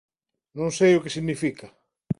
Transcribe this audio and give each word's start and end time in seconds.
Non 0.57 0.69
sei 0.77 0.91
o 0.95 1.03
que 1.03 1.15
significa. 1.15 1.67